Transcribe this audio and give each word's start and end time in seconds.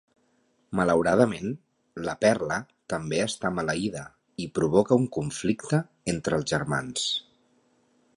Malauradament, 0.77 1.49
la 2.07 2.15
perla 2.25 2.57
també 2.93 3.19
està 3.25 3.51
maleïda 3.57 4.01
i 4.45 4.49
provoca 4.57 4.99
un 5.03 5.05
conflicte 5.19 5.83
entre 6.15 6.37
els 6.41 6.49
germans. 6.55 7.05